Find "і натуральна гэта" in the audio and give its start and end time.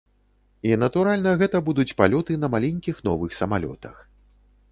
0.69-1.59